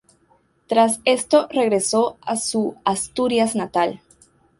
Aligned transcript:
Tras 0.65 0.99
esto 1.05 1.47
regresó 1.51 2.17
a 2.21 2.35
su 2.35 2.75
Asturias 2.85 3.55
natal. 3.55 4.01